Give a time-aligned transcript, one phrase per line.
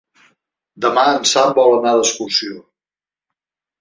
[0.85, 2.59] Demà en Sam vol anar d'excursió.